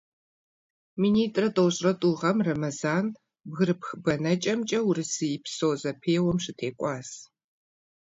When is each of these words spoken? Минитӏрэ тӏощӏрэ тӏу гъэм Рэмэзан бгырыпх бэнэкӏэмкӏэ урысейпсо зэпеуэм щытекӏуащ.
Минитӏрэ 1.01 1.47
тӏощӏрэ 1.55 1.91
тӏу 1.99 2.13
гъэм 2.19 2.37
Рэмэзан 2.45 3.05
бгырыпх 3.47 3.87
бэнэкӏэмкӏэ 4.03 4.79
урысейпсо 4.87 5.69
зэпеуэм 5.81 6.37
щытекӏуащ. 6.43 7.09